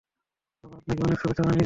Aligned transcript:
বাবা 0.63 0.75
আপনাকে 0.77 1.01
অনেক 1.03 1.17
শুভেচ্ছা 1.17 1.43
জানিয়েছেন। 1.43 1.59